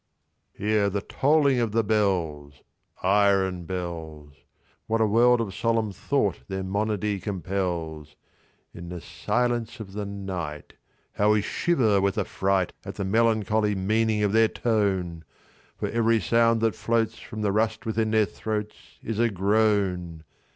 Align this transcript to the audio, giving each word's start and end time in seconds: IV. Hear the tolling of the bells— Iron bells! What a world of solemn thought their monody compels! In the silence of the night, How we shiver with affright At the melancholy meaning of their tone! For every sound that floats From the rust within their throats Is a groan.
IV. 0.55 0.61
Hear 0.61 0.89
the 0.89 1.03
tolling 1.03 1.59
of 1.59 1.73
the 1.73 1.83
bells— 1.83 2.63
Iron 3.03 3.65
bells! 3.65 4.33
What 4.87 4.99
a 4.99 5.05
world 5.05 5.39
of 5.39 5.53
solemn 5.53 5.91
thought 5.91 6.37
their 6.47 6.63
monody 6.63 7.19
compels! 7.19 8.15
In 8.73 8.89
the 8.89 8.99
silence 8.99 9.79
of 9.79 9.93
the 9.93 10.07
night, 10.07 10.73
How 11.13 11.33
we 11.33 11.43
shiver 11.43 12.01
with 12.01 12.17
affright 12.17 12.73
At 12.83 12.95
the 12.95 13.05
melancholy 13.05 13.75
meaning 13.75 14.23
of 14.23 14.31
their 14.31 14.47
tone! 14.47 15.23
For 15.77 15.87
every 15.89 16.19
sound 16.19 16.61
that 16.61 16.73
floats 16.73 17.19
From 17.19 17.41
the 17.43 17.51
rust 17.51 17.85
within 17.85 18.09
their 18.09 18.25
throats 18.25 18.97
Is 19.03 19.19
a 19.19 19.29
groan. 19.29 20.23